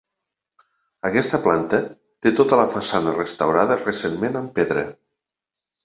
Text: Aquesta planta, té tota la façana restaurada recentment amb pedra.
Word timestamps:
Aquesta 1.09 1.39
planta, 1.43 1.81
té 2.27 2.33
tota 2.41 2.61
la 2.63 2.67
façana 2.79 3.15
restaurada 3.21 3.81
recentment 3.87 4.45
amb 4.45 4.55
pedra. 4.61 4.91